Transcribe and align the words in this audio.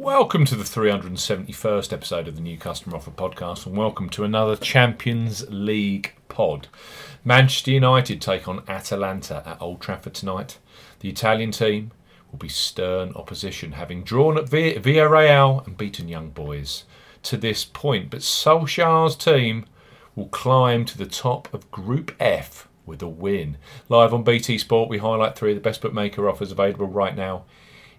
Welcome 0.00 0.44
to 0.44 0.54
the 0.54 0.62
371st 0.62 1.92
episode 1.92 2.28
of 2.28 2.36
the 2.36 2.40
New 2.40 2.56
Customer 2.56 2.94
Offer 2.94 3.10
Podcast, 3.10 3.66
and 3.66 3.76
welcome 3.76 4.08
to 4.10 4.22
another 4.22 4.54
Champions 4.54 5.44
League 5.50 6.14
pod. 6.28 6.68
Manchester 7.24 7.72
United 7.72 8.22
take 8.22 8.46
on 8.46 8.62
Atalanta 8.68 9.42
at 9.44 9.60
Old 9.60 9.80
Trafford 9.80 10.14
tonight. 10.14 10.60
The 11.00 11.08
Italian 11.08 11.50
team 11.50 11.90
will 12.30 12.38
be 12.38 12.48
stern 12.48 13.12
opposition, 13.16 13.72
having 13.72 14.04
drawn 14.04 14.38
at 14.38 14.44
Villarreal 14.44 15.66
and 15.66 15.76
beaten 15.76 16.06
Young 16.06 16.30
Boys 16.30 16.84
to 17.24 17.36
this 17.36 17.64
point. 17.64 18.08
But 18.08 18.20
Solskjaer's 18.20 19.16
team 19.16 19.66
will 20.14 20.28
climb 20.28 20.84
to 20.84 20.96
the 20.96 21.06
top 21.06 21.52
of 21.52 21.72
Group 21.72 22.14
F 22.20 22.68
with 22.86 23.02
a 23.02 23.08
win. 23.08 23.56
Live 23.88 24.14
on 24.14 24.22
BT 24.22 24.58
Sport, 24.58 24.88
we 24.88 24.98
highlight 24.98 25.34
three 25.34 25.50
of 25.50 25.56
the 25.56 25.60
best 25.60 25.82
bookmaker 25.82 26.28
offers 26.28 26.52
available 26.52 26.86
right 26.86 27.16
now 27.16 27.46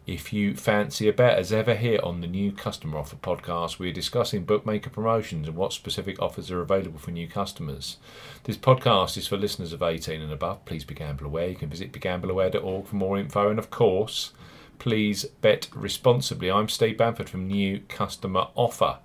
if 0.09 0.33
you 0.33 0.55
fancy 0.55 1.07
a 1.07 1.13
bet, 1.13 1.37
as 1.37 1.53
ever 1.53 1.75
here 1.75 1.99
on 2.01 2.19
the 2.19 2.25
new 2.25 2.51
customer 2.51 2.97
offer 2.97 3.15
podcast, 3.15 3.77
we 3.77 3.91
are 3.91 3.93
discussing 3.93 4.43
bookmaker 4.43 4.89
promotions 4.89 5.47
and 5.47 5.55
what 5.55 5.71
specific 5.71 6.19
offers 6.19 6.49
are 6.49 6.61
available 6.61 6.97
for 6.97 7.11
new 7.11 7.27
customers. 7.27 7.97
This 8.45 8.57
podcast 8.57 9.17
is 9.17 9.27
for 9.27 9.37
listeners 9.37 9.71
of 9.71 9.83
18 9.83 10.19
and 10.19 10.33
above. 10.33 10.65
Please 10.65 10.83
be 10.83 10.95
gamble 10.95 11.27
aware. 11.27 11.49
You 11.49 11.55
can 11.55 11.69
visit 11.69 11.91
begambleaware.org 11.91 12.87
for 12.87 12.95
more 12.95 13.19
info. 13.19 13.51
And 13.51 13.59
of 13.59 13.69
course, 13.69 14.33
please 14.79 15.25
bet 15.41 15.67
responsibly. 15.75 16.49
I'm 16.49 16.69
Steve 16.69 16.97
Bamford 16.97 17.29
from 17.29 17.47
New 17.47 17.81
Customer 17.87 18.47
Offer. 18.55 18.97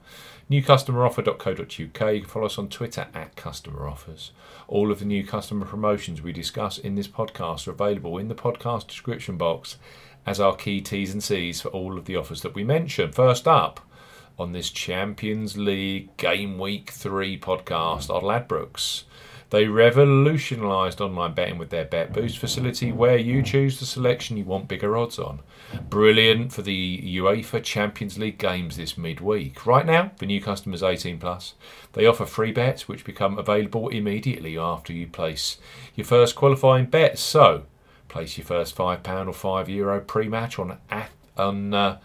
NewCustomeroffer.co.uk. 0.50 1.78
You 1.78 1.88
can 2.20 2.24
follow 2.24 2.46
us 2.46 2.58
on 2.58 2.68
Twitter 2.68 3.06
at 3.14 3.34
Customer 3.34 3.88
Offers. 3.88 4.32
All 4.68 4.92
of 4.92 4.98
the 4.98 5.04
new 5.06 5.26
customer 5.26 5.64
promotions 5.64 6.20
we 6.20 6.32
discuss 6.32 6.76
in 6.76 6.96
this 6.96 7.08
podcast 7.08 7.66
are 7.66 7.70
available 7.70 8.18
in 8.18 8.28
the 8.28 8.34
podcast 8.34 8.86
description 8.86 9.38
box 9.38 9.78
as 10.26 10.40
our 10.40 10.54
key 10.54 10.80
T's 10.80 11.12
and 11.12 11.22
C's 11.22 11.62
for 11.62 11.68
all 11.68 11.96
of 11.96 12.04
the 12.04 12.16
offers 12.16 12.42
that 12.42 12.54
we 12.54 12.62
mention. 12.62 13.10
First 13.10 13.48
up 13.48 13.80
on 14.38 14.52
this 14.52 14.70
Champions 14.70 15.56
League 15.56 16.14
Game 16.18 16.58
Week 16.58 16.90
3 16.90 17.38
podcast 17.38 18.10
are 18.10 18.20
Ladbrokes. 18.20 19.04
They 19.54 19.68
revolutionised 19.68 21.00
online 21.00 21.32
betting 21.32 21.58
with 21.58 21.70
their 21.70 21.84
Bet 21.84 22.12
Boost 22.12 22.38
facility 22.38 22.90
where 22.90 23.16
you 23.16 23.40
choose 23.40 23.78
the 23.78 23.86
selection 23.86 24.36
you 24.36 24.44
want 24.44 24.66
bigger 24.66 24.96
odds 24.96 25.16
on. 25.16 25.42
Brilliant 25.88 26.52
for 26.52 26.62
the 26.62 27.00
UEFA 27.20 27.62
Champions 27.62 28.18
League 28.18 28.38
games 28.38 28.76
this 28.76 28.98
midweek. 28.98 29.64
Right 29.64 29.86
now, 29.86 30.10
for 30.16 30.26
new 30.26 30.42
customers 30.42 30.82
18 30.82 31.20
plus, 31.20 31.54
they 31.92 32.04
offer 32.04 32.26
free 32.26 32.50
bets 32.50 32.88
which 32.88 33.04
become 33.04 33.38
available 33.38 33.88
immediately 33.90 34.58
after 34.58 34.92
you 34.92 35.06
place 35.06 35.58
your 35.94 36.04
first 36.04 36.34
qualifying 36.34 36.86
bet. 36.86 37.16
So, 37.16 37.66
Place 38.08 38.36
your 38.36 38.46
first 38.46 38.74
five 38.74 39.04
pound 39.04 39.28
or 39.28 39.32
five 39.32 39.68
euro 39.68 40.00
pre-match 40.00 40.58
on 40.58 40.78
on 41.36 41.74
uh, 41.74 41.98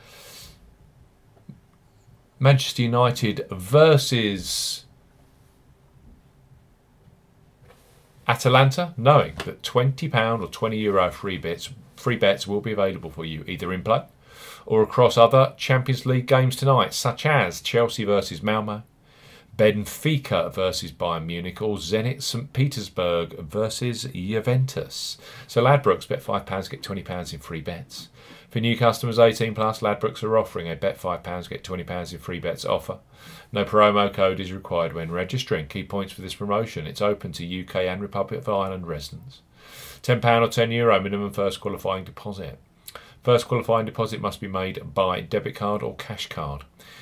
Manchester 2.39 2.83
United 2.83 3.47
versus 3.51 4.85
Atalanta, 8.29 8.93
knowing 8.95 9.33
that 9.45 9.63
twenty 9.63 10.07
pound 10.07 10.43
or 10.43 10.47
twenty 10.47 10.77
euro 10.77 11.09
free 11.09 11.39
bets 11.39 11.71
free 11.95 12.15
bets 12.15 12.45
will 12.45 12.61
be 12.61 12.71
available 12.71 13.09
for 13.09 13.25
you 13.25 13.43
either 13.47 13.73
in 13.73 13.81
play 13.81 14.03
or 14.67 14.83
across 14.83 15.17
other 15.17 15.53
Champions 15.57 16.05
League 16.05 16.27
games 16.27 16.55
tonight, 16.55 16.93
such 16.93 17.25
as 17.25 17.59
Chelsea 17.59 18.03
versus 18.03 18.43
Malmo, 18.43 18.83
Benfica 19.59 20.53
versus 20.53 20.93
Bayern 20.93 21.25
Munich 21.25 21.61
or 21.61 21.75
Zenit 21.75 22.23
St 22.23 22.53
Petersburg 22.53 23.37
versus 23.39 24.03
Juventus. 24.13 25.17
So 25.47 25.61
Ladbrokes 25.61 26.07
bet 26.07 26.23
£5, 26.23 26.69
get 26.69 26.81
£20 26.81 27.33
in 27.33 27.39
free 27.41 27.59
bets. 27.59 28.07
For 28.49 28.61
new 28.61 28.77
customers 28.77 29.19
18 29.19 29.53
plus, 29.53 29.81
Ladbrokes 29.81 30.23
are 30.23 30.37
offering 30.37 30.69
a 30.69 30.77
bet 30.77 30.97
£5, 30.97 31.49
get 31.49 31.61
£20 31.61 32.13
in 32.13 32.19
free 32.19 32.39
bets 32.39 32.63
offer. 32.63 32.99
No 33.51 33.65
promo 33.65 34.13
code 34.13 34.39
is 34.39 34.53
required 34.53 34.93
when 34.93 35.11
registering. 35.11 35.67
Key 35.67 35.83
points 35.83 36.13
for 36.13 36.21
this 36.21 36.35
promotion 36.35 36.87
it's 36.87 37.01
open 37.01 37.33
to 37.33 37.61
UK 37.63 37.75
and 37.75 38.01
Republic 38.01 38.39
of 38.39 38.47
Ireland 38.47 38.87
residents. 38.87 39.41
£10 40.03 40.23
or 40.23 40.47
€10 40.47 40.73
Euro 40.73 41.01
minimum 41.01 41.33
first 41.33 41.59
qualifying 41.59 42.05
deposit. 42.05 42.59
First 43.23 43.49
qualifying 43.49 43.85
deposit 43.85 44.21
must 44.21 44.39
be 44.39 44.47
made 44.47 44.93
by 44.93 45.19
debit 45.19 45.55
card 45.55 45.83
or 45.83 45.97
cash 45.97 46.29
card. 46.29 46.63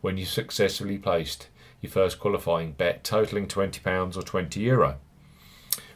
when 0.00 0.16
you 0.16 0.24
successfully 0.24 0.98
placed 0.98 1.48
your 1.80 1.90
first 1.90 2.18
qualifying 2.18 2.72
bet 2.72 3.04
totaling 3.04 3.46
£20 3.46 4.16
or 4.16 4.22
€20. 4.22 4.56
Euro. 4.56 4.96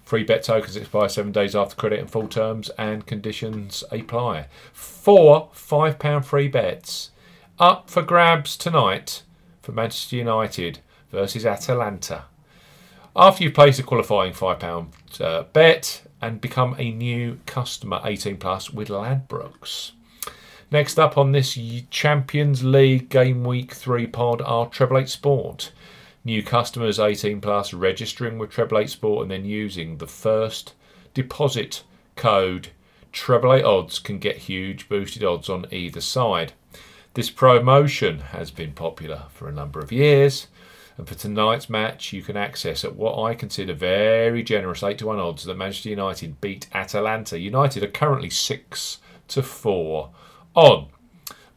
Free 0.04 0.24
bet 0.24 0.42
tokens 0.42 0.76
expire 0.76 1.08
seven 1.08 1.32
days 1.32 1.56
after 1.56 1.76
credit 1.76 2.00
and 2.00 2.10
full 2.10 2.28
terms 2.28 2.70
and 2.78 3.06
conditions 3.06 3.84
apply. 3.90 4.46
Four 4.72 5.48
£5 5.54 6.24
free 6.24 6.48
bets 6.48 7.10
up 7.58 7.88
for 7.88 8.02
grabs 8.02 8.56
tonight 8.56 9.22
for 9.62 9.72
Manchester 9.72 10.16
United 10.16 10.80
versus 11.10 11.46
Atalanta. 11.46 12.24
After 13.14 13.44
you've 13.44 13.54
placed 13.54 13.78
a 13.78 13.82
qualifying 13.82 14.32
£5 14.32 15.20
uh, 15.20 15.42
bet 15.52 16.02
and 16.20 16.40
become 16.40 16.74
a 16.78 16.90
new 16.92 17.38
customer 17.46 18.00
18 18.04 18.38
plus 18.38 18.70
with 18.70 18.88
Ladbrokes. 18.88 19.92
Next 20.72 20.98
up 20.98 21.18
on 21.18 21.32
this 21.32 21.58
Champions 21.90 22.64
League 22.64 23.10
Game 23.10 23.44
Week 23.44 23.74
3 23.74 24.06
pod 24.06 24.40
are 24.40 24.70
Treble 24.70 24.96
8 24.96 25.06
Sport. 25.06 25.70
New 26.24 26.42
customers 26.42 26.98
18 26.98 27.42
plus 27.42 27.74
registering 27.74 28.38
with 28.38 28.52
Treble 28.52 28.78
8 28.78 28.88
Sport 28.88 29.22
and 29.24 29.30
then 29.30 29.44
using 29.44 29.98
the 29.98 30.06
first 30.06 30.72
deposit 31.12 31.82
code 32.16 32.68
Treble 33.12 33.52
8 33.52 33.62
Odds 33.62 33.98
can 33.98 34.18
get 34.18 34.38
huge 34.38 34.88
boosted 34.88 35.22
odds 35.22 35.50
on 35.50 35.66
either 35.70 36.00
side. 36.00 36.54
This 37.12 37.28
promotion 37.28 38.20
has 38.20 38.50
been 38.50 38.72
popular 38.72 39.24
for 39.28 39.50
a 39.50 39.52
number 39.52 39.78
of 39.78 39.92
years. 39.92 40.46
And 40.96 41.06
for 41.06 41.14
tonight's 41.14 41.68
match, 41.68 42.14
you 42.14 42.22
can 42.22 42.38
access 42.38 42.82
at 42.82 42.96
what 42.96 43.22
I 43.22 43.34
consider 43.34 43.74
very 43.74 44.42
generous 44.42 44.82
8 44.82 44.96
to 45.00 45.08
1 45.08 45.18
odds 45.18 45.44
that 45.44 45.58
Manchester 45.58 45.90
United 45.90 46.40
beat 46.40 46.68
Atalanta. 46.72 47.38
United 47.38 47.84
are 47.84 47.88
currently 47.88 48.30
6 48.30 48.98
to 49.28 49.42
4 49.42 50.10
on. 50.54 50.88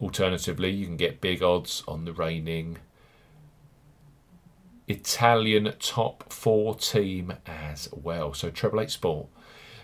Alternatively, 0.01 0.69
you 0.69 0.85
can 0.85 0.97
get 0.97 1.21
big 1.21 1.41
odds 1.41 1.83
on 1.87 2.05
the 2.05 2.13
reigning 2.13 2.77
Italian 4.87 5.73
top 5.79 6.31
four 6.31 6.75
team 6.75 7.33
as 7.45 7.89
well. 7.91 8.33
So 8.33 8.49
treble 8.49 8.81
eight 8.81 8.91
sport. 8.91 9.27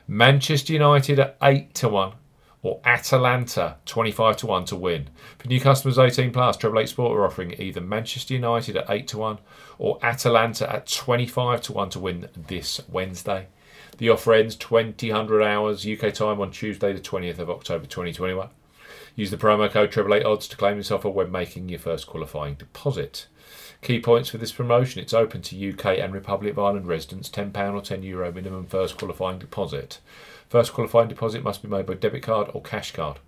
Manchester 0.08 0.74
United 0.74 1.20
at 1.20 1.38
eight 1.42 1.74
to 1.76 1.90
one, 1.90 2.14
or 2.62 2.82
Atalanta 2.86 3.78
twenty 3.86 4.12
five 4.12 4.38
to 4.38 4.48
one 4.48 4.66
to 4.66 4.76
win. 4.76 5.10
For 5.40 5.48
new 5.48 5.60
customers 5.60 5.98
eighteen 5.98 6.32
plus, 6.32 6.58
treble 6.58 6.80
eight 6.80 6.90
sport 6.90 7.18
are 7.18 7.26
offering 7.26 7.56
either 7.60 7.82
Manchester 7.82 8.34
United 8.34 8.78
at 8.78 8.90
eight 8.90 9.08
to 9.10 9.18
one 9.18 9.40
or 9.80 9.98
Atalanta 10.04 10.72
at 10.72 10.88
twenty 10.88 11.26
five 11.26 11.62
to 11.62 11.74
one 11.74 11.90
to 11.92 12.00
win 12.00 12.28
this 12.36 12.82
Wednesday. 12.90 13.48
The 13.98 14.10
offer 14.10 14.34
ends 14.34 14.56
2000 14.56 15.44
hours 15.44 15.86
UK 15.86 16.14
time 16.14 16.42
on 16.42 16.50
Tuesday, 16.50 16.92
the 16.92 17.00
20th 17.00 17.38
of 17.38 17.52
October 17.52 17.86
2021. 17.86 18.50
Use 19.16 19.32
the 19.32 19.38
promo 19.38 19.70
code 19.70 19.92
Triple 19.92 20.14
Eight 20.14 20.26
Odds 20.26 20.48
to 20.48 20.58
claim 20.58 20.78
this 20.78 20.92
offer 20.92 21.10
when 21.10 21.32
making 21.32 21.70
your 21.70 21.80
first 21.80 22.08
qualifying 22.08 22.56
deposit. 22.56 23.28
Key 23.82 24.00
points 24.00 24.30
for 24.30 24.38
this 24.38 24.52
promotion 24.52 25.02
it's 25.02 25.14
open 25.14 25.41
to 25.41 25.70
UK 25.72 25.97
and 25.97 26.14
Republic 26.14 26.52
of 26.53 26.59
Ireland 26.59 26.88
residents, 26.88 27.30
£10 27.30 27.50
or 27.74 27.82
€10 27.82 28.03
Euro 28.03 28.32
minimum 28.32 28.68
first 28.68 28.97
qualifying 28.97 29.40
deposit. 29.40 30.00
First 30.50 30.74
qualifying 30.74 31.09
deposit 31.09 31.44
must 31.44 31.62
be 31.62 31.68
made 31.68 31.85
by 31.85 31.96
debit 31.96 32.24
card 32.24 32.50
or 32.53 32.62
cash 32.62 32.91
card. 32.91 33.20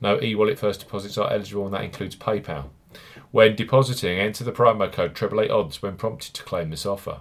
No 0.00 0.20
e 0.20 0.34
wallet 0.34 0.58
first 0.58 0.80
deposits 0.80 1.16
are 1.16 1.32
eligible, 1.32 1.64
and 1.64 1.74
that 1.74 1.84
includes 1.84 2.14
PayPal. 2.14 2.66
When 3.30 3.56
depositing, 3.56 4.18
enter 4.18 4.44
the 4.44 4.52
promo 4.52 4.92
code 4.92 5.14
Triple 5.14 5.40
Eight 5.40 5.50
Odds 5.50 5.80
when 5.80 5.96
prompted 5.96 6.34
to 6.34 6.42
claim 6.42 6.70
this 6.70 6.84
offer. 6.84 7.20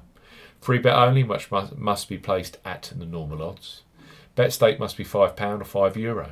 Free 0.60 0.80
bet 0.80 0.96
only, 0.96 1.24
which 1.24 1.50
must 1.50 2.10
be 2.10 2.18
placed 2.18 2.58
at 2.66 2.92
the 2.96 3.06
normal 3.06 3.42
odds. 3.42 3.84
Bet 4.36 4.52
stake 4.54 4.80
must 4.80 4.98
be 4.98 5.06
£5 5.06 5.62
or 5.62 5.64
€5. 5.64 5.96
Euro. 5.96 6.32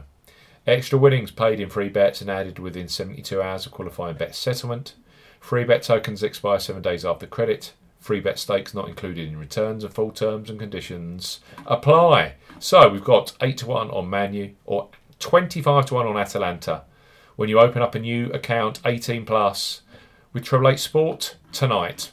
Extra 0.70 1.00
winnings 1.00 1.32
paid 1.32 1.60
in 1.60 1.68
free 1.68 1.90
bets 1.90 2.22
and 2.22 2.30
added 2.30 2.60
within 2.60 2.88
72 2.88 3.42
hours 3.42 3.66
of 3.66 3.72
qualifying 3.72 4.16
bet 4.16 4.36
settlement. 4.36 4.94
Free 5.40 5.64
bet 5.64 5.82
tokens 5.82 6.22
expire 6.22 6.60
seven 6.60 6.84
days 6.84 7.04
after 7.04 7.26
credit. 7.26 7.74
Free 8.00 8.20
bet 8.20 8.38
stakes 8.38 8.76
not 8.76 8.88
included 8.88 9.28
in 9.28 9.40
returns 9.40 9.84
and 9.84 9.92
full 9.92 10.12
terms 10.12 10.48
and 10.48 10.60
conditions 10.60 11.40
apply. 11.66 12.36
So 12.60 12.88
we've 12.88 13.04
got 13.04 13.34
8 13.42 13.58
to 13.58 13.66
1 13.66 13.90
on 13.90 14.12
Manu 14.12 14.52
or 14.66 14.90
25 15.18 15.88
to 15.88 15.94
1 15.96 16.06
on 16.06 16.18
Atalanta 16.18 16.84
when 17.36 17.50
you 17.50 17.60
open 17.60 17.82
up 17.82 17.96
a 17.96 18.00
new 18.00 18.28
account 18.32 18.80
18 18.86 19.26
plus 19.26 19.82
with 20.34 20.44
Treble 20.44 20.72
Eight 20.72 20.80
Sport 20.80 21.36
tonight. 21.52 22.12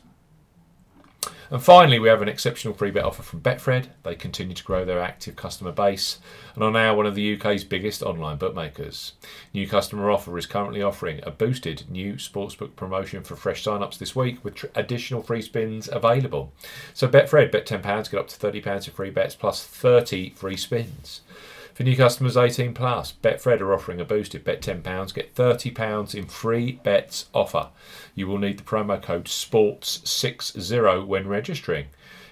And 1.51 1.63
finally, 1.63 1.99
we 1.99 2.09
have 2.09 2.23
an 2.23 2.29
exceptional 2.29 2.75
free 2.75 2.91
bet 2.91 3.05
offer 3.05 3.23
from 3.23 3.41
Betfred. 3.41 3.87
They 4.03 4.17
continue 4.17 4.55
to 4.55 4.65
grow 4.65 4.85
their 4.85 5.01
active 5.01 5.37
customer 5.37 5.71
base 5.71 6.19
and 6.55 6.65
are 6.65 6.71
now 6.71 6.97
one 6.97 7.07
of 7.07 7.15
the 7.15 7.37
UK's 7.37 7.63
biggest 7.63 8.03
online 8.03 8.37
bookmakers. 8.37 9.13
New 9.55 9.69
customer 9.69 10.11
offer 10.11 10.37
is 10.39 10.47
currently 10.47 10.83
offering 10.83 11.21
a 11.23 11.31
boosted 11.31 11.85
new 11.89 12.15
sportsbook 12.15 12.75
promotion 12.75 13.23
for 13.23 13.37
fresh 13.37 13.63
sign-ups 13.63 13.99
this 13.99 14.17
week 14.17 14.43
with 14.45 14.57
tr- 14.57 14.67
additional 14.75 15.23
free 15.23 15.43
spins 15.43 15.89
available. 15.93 16.53
So 16.95 17.07
Betfred, 17.07 17.53
bet 17.53 17.67
£10, 17.67 18.11
get 18.11 18.21
up 18.21 18.29
to 18.29 18.37
£30 18.37 18.89
in 18.89 18.95
free 18.95 19.11
bets 19.11 19.37
plus 19.37 19.65
30 19.65 20.31
free 20.31 20.57
spins. 20.57 21.21
For 21.76 21.82
new 21.82 21.94
customers 21.94 22.38
18 22.38 22.73
plus, 22.73 23.12
Betfred 23.23 23.61
are 23.61 23.75
offering 23.75 24.00
a 24.00 24.05
boosted 24.06 24.44
bet 24.44 24.62
£10, 24.62 25.12
get 25.12 25.34
£30 25.34 26.14
in 26.14 26.25
free 26.25 26.81
bets 26.82 27.26
offer. 27.34 27.69
You 28.14 28.28
will 28.28 28.38
need 28.38 28.58
the 28.58 28.62
promo 28.62 29.02
code 29.02 29.26
SPORTS60 29.26 31.06
when 31.06 31.28
registering. 31.28 31.88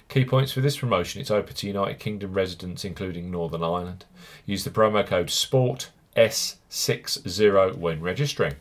Key 0.08 0.24
points 0.24 0.52
for 0.52 0.62
this 0.62 0.78
promotion 0.78 1.20
it's 1.20 1.30
open 1.30 1.54
to 1.56 1.66
United 1.66 1.98
Kingdom 1.98 2.32
residents, 2.32 2.86
including 2.86 3.30
Northern 3.30 3.62
Ireland. 3.62 4.06
Use 4.46 4.64
the 4.64 4.70
promo 4.70 5.06
code 5.06 5.26
SPORT60 5.26 7.76
when 7.76 8.00
registering. 8.00 8.54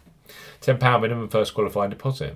£10 0.59 1.01
minimum 1.01 1.29
first 1.29 1.53
qualifying 1.53 1.91
deposit. 1.91 2.35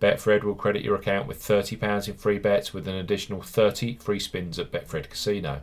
Betfred 0.00 0.42
will 0.42 0.54
credit 0.54 0.82
your 0.82 0.96
account 0.96 1.28
with 1.28 1.42
£30 1.42 2.08
in 2.08 2.14
free 2.14 2.38
bets 2.38 2.72
with 2.72 2.88
an 2.88 2.94
additional 2.94 3.42
30 3.42 3.96
free 3.96 4.18
spins 4.18 4.58
at 4.58 4.72
Betfred 4.72 5.10
Casino. 5.10 5.60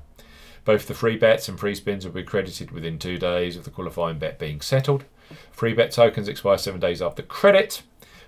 Both 0.63 0.87
the 0.87 0.93
free 0.93 1.17
bets 1.17 1.47
and 1.47 1.59
free 1.59 1.75
spins 1.75 2.05
will 2.05 2.13
be 2.13 2.23
credited 2.23 2.71
within 2.71 2.99
two 2.99 3.17
days 3.17 3.55
of 3.55 3.63
the 3.63 3.71
qualifying 3.71 4.19
bet 4.19 4.37
being 4.37 4.61
settled. 4.61 5.05
Free 5.51 5.73
bet 5.73 5.91
tokens 5.91 6.27
expire 6.27 6.57
seven 6.57 6.79
days 6.79 7.01
after 7.01 7.23
credit. 7.23 7.81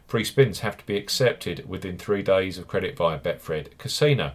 Free 0.07 0.23
spins 0.23 0.61
have 0.61 0.77
to 0.77 0.85
be 0.85 0.97
accepted 0.97 1.69
within 1.69 1.97
three 1.97 2.23
days 2.23 2.57
of 2.57 2.67
credit 2.67 2.97
via 2.97 3.19
Betfred 3.19 3.77
Casino. 3.77 4.31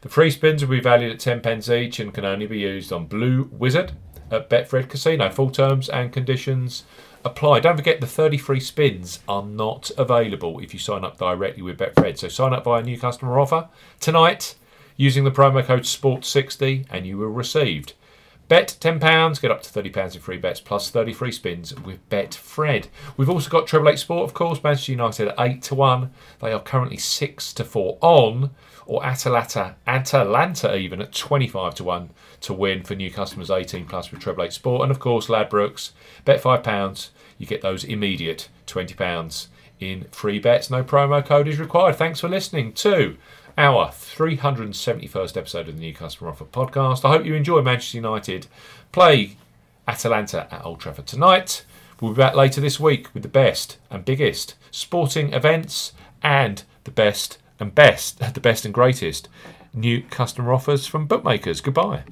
The 0.00 0.08
free 0.08 0.30
spins 0.30 0.62
will 0.64 0.70
be 0.70 0.80
valued 0.80 1.12
at 1.12 1.20
10 1.20 1.40
pence 1.40 1.68
each 1.68 2.00
and 2.00 2.14
can 2.14 2.24
only 2.24 2.46
be 2.46 2.60
used 2.60 2.92
on 2.92 3.06
Blue 3.06 3.50
Wizard 3.52 3.92
at 4.30 4.48
Betfred 4.48 4.88
Casino. 4.88 5.28
Full 5.28 5.50
terms 5.50 5.88
and 5.88 6.12
conditions 6.12 6.84
apply. 7.24 7.60
Don't 7.60 7.76
forget 7.76 8.00
the 8.00 8.06
30 8.06 8.38
free 8.38 8.60
spins 8.60 9.20
are 9.28 9.42
not 9.42 9.90
available 9.96 10.58
if 10.60 10.72
you 10.72 10.80
sign 10.80 11.04
up 11.04 11.18
directly 11.18 11.62
with 11.62 11.78
Betfred. 11.78 12.18
So 12.18 12.28
sign 12.28 12.52
up 12.52 12.64
via 12.64 12.82
new 12.82 12.98
customer 12.98 13.38
offer 13.38 13.68
tonight 14.00 14.54
using 14.96 15.24
the 15.24 15.30
promo 15.30 15.64
code 15.64 15.82
SPORT60 15.82 16.86
and 16.90 17.06
you 17.06 17.18
will 17.18 17.28
receive 17.28 17.92
Bet 18.48 18.78
£10, 18.80 19.42
get 19.42 19.50
up 19.50 19.62
to 19.62 19.70
£30 19.70 20.14
in 20.14 20.20
free 20.22 20.38
bets 20.38 20.58
plus 20.58 20.88
30 20.88 21.12
free 21.12 21.32
spins 21.32 21.78
with 21.80 22.08
Betfred. 22.08 22.86
We've 23.18 23.28
also 23.28 23.50
got 23.50 23.66
Treble 23.66 23.90
Eight 23.90 23.98
Sport, 23.98 24.24
of 24.24 24.32
course, 24.32 24.64
Manchester 24.64 24.92
United 24.92 25.28
at 25.28 25.34
8 25.38 25.62
to 25.64 25.74
1. 25.74 26.10
They 26.40 26.52
are 26.52 26.60
currently 26.60 26.96
6 26.96 27.52
to 27.52 27.64
4 27.64 27.98
on, 28.00 28.50
or 28.88 29.04
Atalanta, 29.04 29.76
Atalanta 29.86 30.74
even 30.74 31.02
at 31.02 31.12
25 31.12 31.74
to 31.76 31.84
1 31.84 32.10
to 32.40 32.54
win 32.54 32.82
for 32.82 32.94
new 32.94 33.10
customers 33.10 33.50
18 33.50 33.84
plus 33.84 34.10
with 34.10 34.20
Treble 34.20 34.42
Eight 34.42 34.52
Sport. 34.54 34.82
And 34.82 34.90
of 34.90 34.98
course, 34.98 35.26
Ladbrokes, 35.26 35.90
bet 36.24 36.42
£5, 36.42 37.10
you 37.36 37.46
get 37.46 37.60
those 37.60 37.84
immediate 37.84 38.48
£20 38.66 39.48
in 39.78 40.04
free 40.10 40.38
bets. 40.38 40.70
No 40.70 40.82
promo 40.82 41.24
code 41.24 41.48
is 41.48 41.60
required. 41.60 41.96
Thanks 41.96 42.20
for 42.20 42.30
listening 42.30 42.72
to 42.72 43.18
our 43.58 43.88
371st 43.88 45.36
episode 45.36 45.68
of 45.68 45.74
the 45.74 45.80
New 45.80 45.92
Customer 45.92 46.30
Offer 46.30 46.46
podcast. 46.46 47.04
I 47.04 47.10
hope 47.10 47.26
you 47.26 47.34
enjoy 47.34 47.60
Manchester 47.60 47.98
United 47.98 48.46
play 48.90 49.36
Atalanta 49.86 50.48
at 50.50 50.64
Old 50.64 50.80
Trafford 50.80 51.06
tonight. 51.06 51.66
We'll 52.00 52.12
be 52.12 52.18
back 52.18 52.34
later 52.34 52.62
this 52.62 52.80
week 52.80 53.12
with 53.12 53.22
the 53.22 53.28
best 53.28 53.76
and 53.90 54.02
biggest 54.02 54.54
sporting 54.70 55.34
events 55.34 55.92
and 56.22 56.62
the 56.84 56.90
best 56.90 57.36
and 57.60 57.74
best, 57.74 58.18
the 58.34 58.40
best 58.40 58.64
and 58.64 58.74
greatest 58.74 59.28
new 59.74 60.02
customer 60.02 60.52
offers 60.52 60.86
from 60.86 61.06
bookmakers. 61.06 61.60
Goodbye. 61.60 62.04